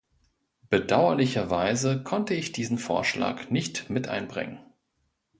[0.71, 4.57] Bedauerlicherweise konnte ich diesen Vorschlag nicht mit einbringen.